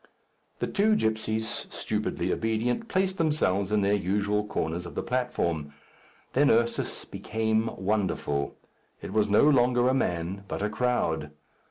The 0.57 0.65
two 0.65 0.95
gipsies, 0.95 1.67
stupidly 1.69 2.33
obedient, 2.33 2.87
placed 2.87 3.19
themselves 3.19 3.71
in 3.71 3.81
their 3.81 3.93
usual 3.93 4.43
corners 4.43 4.87
of 4.87 4.95
the 4.95 5.03
platform. 5.03 5.75
Then 6.33 6.49
Ursus 6.49 7.05
became 7.05 7.69
wonderful. 7.77 8.55
It 9.03 9.13
was 9.13 9.29
no 9.29 9.47
longer 9.47 9.87
a 9.87 9.93
man, 9.93 10.43
but 10.47 10.63
a 10.63 10.71
crowd. 10.71 11.29